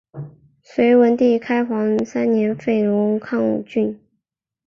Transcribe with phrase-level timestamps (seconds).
[0.63, 4.01] 隋文帝开皇三年废龙亢郡。